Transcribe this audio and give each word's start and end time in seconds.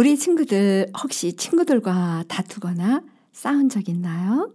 우리 0.00 0.16
친구들 0.16 0.90
혹시 1.02 1.34
친구들과 1.34 2.24
다투거나 2.26 3.02
싸운 3.32 3.68
적 3.68 3.86
있나요? 3.86 4.50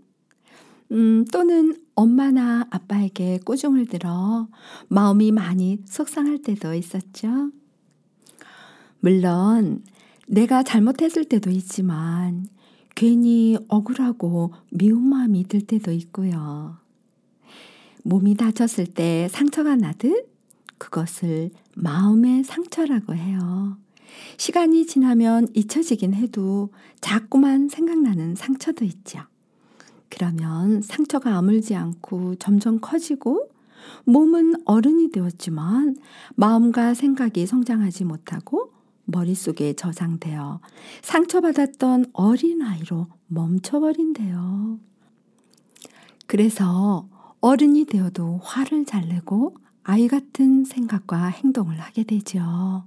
음, 0.92 1.24
또는 1.32 1.76
엄마나 1.94 2.66
아빠에게 2.72 3.42
꾸중을 3.46 3.86
들어 3.86 4.48
마음이 4.88 5.32
많이 5.32 5.78
속상할 5.86 6.40
때도 6.40 6.74
있었죠. 6.74 7.52
물론 9.00 9.84
내가 10.26 10.64
잘못했을 10.64 11.26
때도 11.26 11.52
있지만 11.52 12.48
괜히 12.96 13.56
억울하고 13.68 14.52
미운 14.72 15.08
마음이 15.08 15.48
들 15.48 15.62
때도 15.62 15.92
있고요. 15.92 16.80
몸이 18.04 18.34
다쳤을 18.34 18.88
때 18.88 19.28
상처가 19.30 19.76
나듯 19.76 20.28
그것을 20.80 21.52
마음의 21.76 22.46
상처라고 22.46 23.14
해요. 23.14 23.78
시간이 24.38 24.86
지나면 24.86 25.48
잊혀지긴 25.54 26.14
해도 26.14 26.70
자꾸만 27.02 27.70
생각나는 27.70 28.36
상처도 28.36 28.86
있죠. 28.86 29.22
그러면 30.10 30.82
상처가 30.82 31.36
아물지 31.38 31.76
않고 31.76 32.36
점점 32.36 32.80
커지고 32.80 33.50
몸은 34.06 34.56
어른이 34.66 35.12
되었지만 35.12 35.98
마음과 36.36 36.94
생각이 36.94 37.46
성장하지 37.46 38.06
못하고 38.06 38.72
머릿속에 39.06 39.74
저장되어 39.74 40.60
상처받았던 41.02 42.08
어린아이로 42.14 43.08
멈춰버린대요. 43.28 44.80
그래서 46.28 47.08
어른이 47.42 47.86
되어도 47.86 48.40
화를 48.44 48.86
잘 48.86 49.08
내고 49.08 49.56
아이 49.84 50.08
같은 50.08 50.66
생각과 50.66 51.28
행동을 51.28 51.80
하게 51.80 52.04
되죠. 52.04 52.86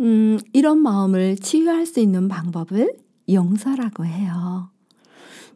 음, 0.00 0.38
이런 0.52 0.80
마음을 0.80 1.36
치유할 1.36 1.86
수 1.86 2.00
있는 2.00 2.28
방법을 2.28 2.96
용서라고 3.28 4.04
해요. 4.04 4.70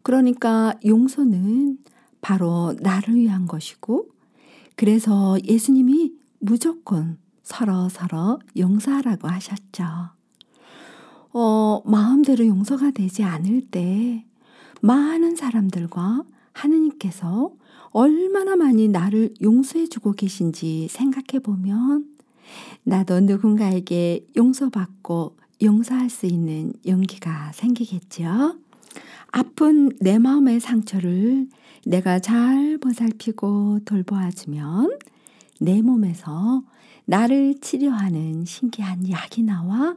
그러니까 0.03 0.75
용서는 0.85 1.79
바로 2.21 2.75
나를 2.81 3.15
위한 3.15 3.47
것이고, 3.47 4.09
그래서 4.77 5.37
예수님이 5.45 6.13
무조건 6.39 7.19
서로 7.43 7.89
서로 7.89 8.39
용서하라고 8.57 9.29
하셨죠. 9.29 9.85
어, 11.33 11.83
마음대로 11.85 12.47
용서가 12.47 12.91
되지 12.93 13.23
않을 13.23 13.63
때 13.71 14.25
많은 14.81 15.37
사람들과 15.37 16.25
하느님께서 16.53 17.53
얼마나 17.91 18.57
많이 18.57 18.89
나를 18.89 19.35
용서해주고 19.43 20.13
계신지 20.13 20.89
생각해 20.91 21.43
보면 21.43 22.16
나도 22.85 23.21
누군가에게 23.21 24.27
용서받고 24.37 25.37
용서할 25.63 26.11
수 26.11 26.27
있는 26.27 26.73
용기가 26.87 27.53
생기겠죠. 27.53 28.57
아픈 29.33 29.91
내 30.01 30.19
마음의 30.19 30.61
상처를 30.61 31.49
내가 31.85 32.19
잘 32.19 32.79
보살피고 32.79 33.81
돌보아주면 33.85 34.99
내 35.61 35.83
몸에서 35.83 36.63
나를 37.05 37.61
치료하는 37.61 38.45
신기한 38.45 39.09
약이 39.09 39.43
나와 39.43 39.97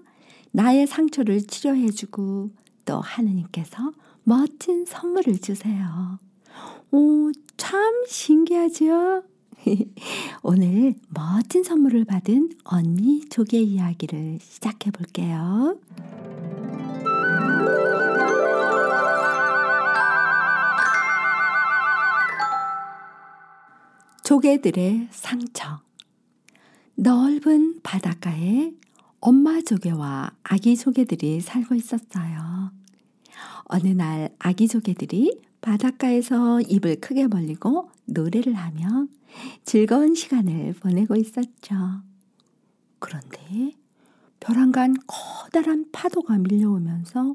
나의 0.51 0.87
상처를 0.87 1.41
치료해주고 1.41 2.51
또 2.85 2.99
하느님께서 2.99 3.91
멋진 4.23 4.85
선물을 4.85 5.39
주세요. 5.39 6.19
오, 6.91 7.31
참 7.57 8.05
신기하죠? 8.07 9.23
오늘 10.41 10.95
멋진 11.09 11.63
선물을 11.63 12.05
받은 12.05 12.49
언니 12.63 13.27
조개 13.29 13.57
이야기를 13.59 14.39
시작해 14.41 14.91
볼게요. 14.91 15.77
조개들의 24.23 25.07
상처. 25.11 25.81
넓은 26.95 27.79
바닷가에 27.81 28.71
엄마 29.19 29.61
조개와 29.61 30.31
아기 30.43 30.77
조개들이 30.77 31.41
살고 31.41 31.75
있었어요. 31.75 32.71
어느 33.65 33.87
날 33.87 34.29
아기 34.39 34.67
조개들이 34.67 35.48
바닷가에서 35.61 36.61
입을 36.61 36.99
크게 36.99 37.27
벌리고 37.27 37.89
노래를 38.05 38.53
하며 38.53 39.07
즐거운 39.63 40.15
시간을 40.15 40.73
보내고 40.73 41.15
있었죠. 41.15 41.75
그런데 42.99 43.73
벼랑간 44.39 44.95
커다란 45.05 45.85
파도가 45.91 46.37
밀려오면서 46.37 47.33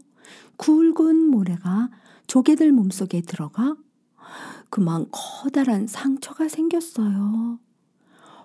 굵은 0.56 1.28
모래가 1.30 1.90
조개들 2.26 2.72
몸속에 2.72 3.20
들어가 3.22 3.76
그만 4.70 5.06
커다란 5.10 5.86
상처가 5.86 6.48
생겼어요. 6.48 7.58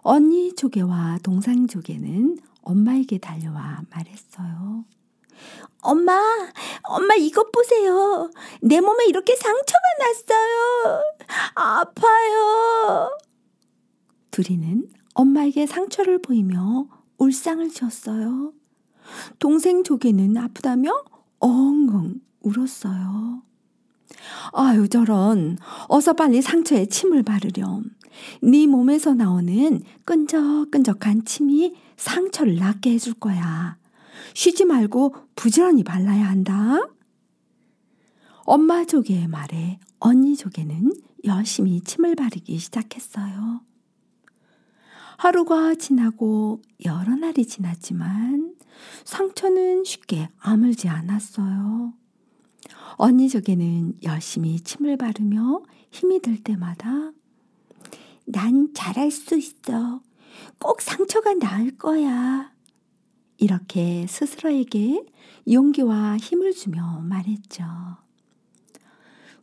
언니 0.01 0.53
조개와 0.55 1.19
동상 1.23 1.67
조개는 1.67 2.37
엄마에게 2.61 3.17
달려와 3.17 3.83
말했어요. 3.89 4.85
엄마, 5.81 6.19
엄마 6.83 7.15
이것 7.15 7.51
보세요. 7.51 8.29
내 8.61 8.81
몸에 8.81 9.05
이렇게 9.05 9.35
상처가 9.35 9.79
났어요. 9.99 11.01
아파요. 11.55 13.09
둘이는 14.31 14.87
엄마에게 15.13 15.65
상처를 15.65 16.21
보이며 16.21 16.87
울상을 17.17 17.69
지었어요. 17.69 18.53
동생 19.39 19.83
조개는 19.83 20.37
아프다며 20.37 21.03
엉엉 21.39 22.15
울었어요. 22.41 23.43
아유 24.53 24.87
저런 24.89 25.57
어서 25.87 26.13
빨리 26.13 26.41
상처에 26.41 26.85
침을 26.87 27.23
바르렴. 27.23 27.83
네 28.43 28.67
몸에서 28.67 29.13
나오는 29.13 29.81
끈적끈적한 30.05 31.25
침이 31.25 31.75
상처를 31.97 32.57
낫게 32.57 32.91
해줄 32.91 33.13
거야. 33.13 33.77
쉬지 34.33 34.65
말고 34.65 35.15
부지런히 35.35 35.83
발라야 35.83 36.27
한다. 36.27 36.89
엄마 38.45 38.85
조개의 38.85 39.27
말에 39.27 39.79
언니 39.99 40.35
조개는 40.35 40.93
열심히 41.25 41.81
침을 41.81 42.15
바르기 42.15 42.57
시작했어요. 42.57 43.61
하루가 45.17 45.75
지나고 45.75 46.61
여러 46.85 47.15
날이 47.15 47.45
지났지만 47.45 48.55
상처는 49.03 49.83
쉽게 49.83 50.29
아물지 50.39 50.87
않았어요. 50.87 51.93
언니 52.93 53.29
조개는 53.29 53.99
열심히 54.03 54.59
침을 54.61 54.97
바르며 54.97 55.61
힘이 55.91 56.21
들 56.21 56.41
때마다 56.41 57.11
난 58.25 58.73
잘할 58.73 59.11
수 59.11 59.37
있어. 59.37 60.01
꼭 60.59 60.81
상처가 60.81 61.33
나을 61.33 61.77
거야. 61.77 62.51
이렇게 63.39 64.05
스스로에게 64.07 65.05
용기와 65.49 66.17
힘을 66.17 66.53
주며 66.53 66.99
말했죠. 67.03 67.63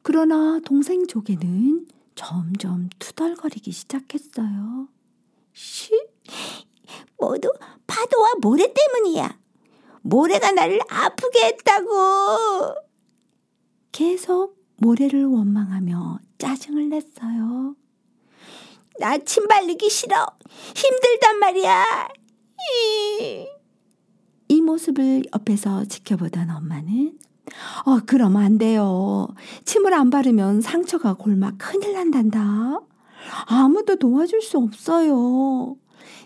그러나 0.02 0.60
동생 0.64 1.06
조개는 1.06 1.88
점점 2.14 2.88
투덜거리기 2.98 3.72
시작했어요. 3.72 4.88
시, 5.52 5.90
모두 7.19 7.50
파도와 7.87 8.28
모래 8.40 8.72
때문이야. 8.72 9.38
모래가 10.02 10.52
나를 10.52 10.78
아프게 10.88 11.46
했다고. 11.46 12.75
계속 13.92 14.62
모래를 14.76 15.25
원망하며 15.25 16.19
짜증을 16.38 16.90
냈어요. 16.90 17.75
나 19.00 19.19
침 19.19 19.49
발리기 19.49 19.88
싫어. 19.90 20.26
힘들단 20.75 21.38
말이야. 21.38 22.08
이 22.72 23.46
모습을 24.54 25.25
옆에서 25.34 25.84
지켜보던 25.84 26.50
엄마는 26.50 27.19
어, 27.84 28.00
그럼 28.06 28.37
안 28.37 28.58
돼요. 28.58 29.28
침을 29.64 29.94
안 29.94 30.10
바르면 30.10 30.60
상처가 30.60 31.14
골마 31.14 31.52
큰일 31.56 31.94
난단다. 31.94 32.81
아무도 33.46 33.96
도와줄 33.96 34.43
수 34.43 34.58
없어요. 34.58 35.76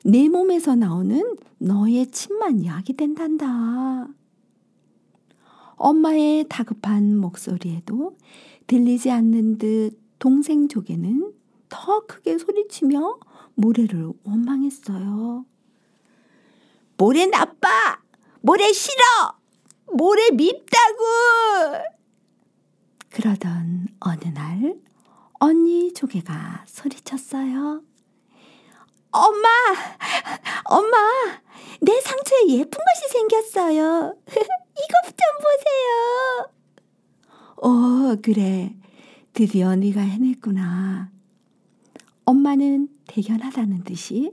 내 0.05 0.29
몸에서 0.29 0.75
나오는 0.75 1.37
너의 1.59 2.11
침만 2.11 2.65
약이 2.65 2.95
된단다. 2.95 4.09
엄마의 5.77 6.47
다급한 6.49 7.17
목소리에도 7.17 8.17
들리지 8.67 9.11
않는 9.11 9.59
듯 9.59 9.99
동생 10.19 10.69
조개는 10.69 11.33
더 11.69 12.01
크게 12.07 12.39
소리치며 12.39 13.19
모래를 13.55 14.13
원망했어요. 14.25 15.45
모래 16.97 17.27
나빠! 17.27 18.00
모래 18.43 18.73
싫어! 18.73 19.03
모래 19.93 20.31
밉다고! 20.31 21.05
그러던 23.11 23.89
어느 24.01 24.25
날 24.33 24.77
언니 25.41 25.93
조개가 25.93 26.65
소리쳤어요. 26.67 27.83
엄마! 29.11 29.49
엄마! 30.65 30.97
내 31.83 32.01
상처에 32.01 32.49
예쁜 32.49 32.71
것이 32.71 33.13
생겼어요. 33.13 34.17
이것 34.27 35.17
좀 35.17 35.27
보세요. 35.43 36.51
어, 37.57 38.17
그래. 38.23 38.75
드디어 39.33 39.75
네가 39.77 40.01
해냈구나. 40.01 41.11
엄마는 42.25 42.89
대견하다는 43.07 43.85
듯이 43.85 44.33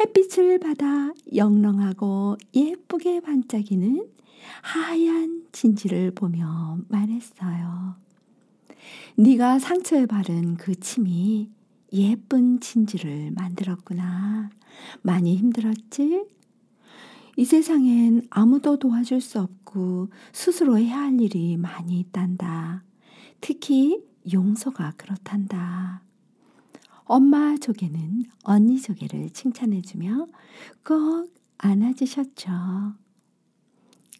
햇빛을 0.00 0.58
받아 0.58 1.12
영롱하고 1.34 2.36
예쁘게 2.54 3.20
반짝이는 3.20 4.08
하얀 4.62 5.44
진지를 5.52 6.12
보며 6.12 6.78
말했어요. 6.88 7.94
네가 9.16 9.58
상처에 9.58 10.06
바른 10.06 10.56
그 10.56 10.74
침이 10.74 11.50
예쁜 11.92 12.60
진지를 12.60 13.32
만들었구나. 13.32 14.50
많이 15.02 15.36
힘들었지? 15.36 16.24
이 17.36 17.44
세상엔 17.44 18.26
아무도 18.30 18.78
도와줄 18.78 19.20
수 19.20 19.40
없고 19.40 20.08
스스로 20.32 20.78
해야 20.78 21.02
할 21.02 21.20
일이 21.20 21.56
많이 21.56 22.00
있단다. 22.00 22.82
특히 23.40 24.02
용서가 24.32 24.92
그렇단다. 24.96 26.02
엄마 27.04 27.56
조개는 27.56 28.24
언니 28.44 28.80
조개를 28.80 29.30
칭찬해주며 29.30 30.26
꼭 30.84 31.34
안아주셨죠. 31.58 32.50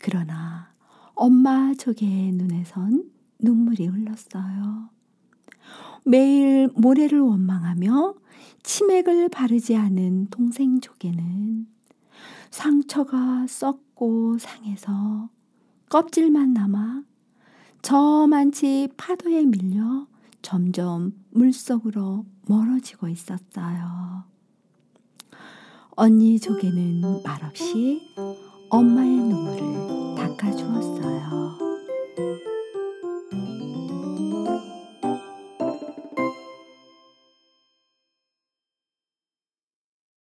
그러나 0.00 0.72
엄마 1.14 1.72
조개의 1.74 2.32
눈에선 2.32 3.10
눈물이 3.38 3.86
흘렀어요. 3.86 4.90
매일 6.04 6.68
모래를 6.74 7.20
원망하며 7.20 8.14
치맥을 8.62 9.28
바르지 9.28 9.76
않은 9.76 10.28
동생 10.30 10.80
조개는 10.80 11.66
상처가 12.50 13.46
썩고 13.46 14.38
상해서 14.38 15.30
껍질만 15.88 16.52
남아 16.52 17.04
저만치 17.82 18.88
파도에 18.96 19.44
밀려 19.44 20.06
점점 20.42 21.12
물속으로 21.30 22.26
멀어지고 22.48 23.08
있었어요. 23.08 24.24
언니 25.90 26.40
조개는 26.40 27.22
말없이 27.22 28.00
엄마의 28.70 29.21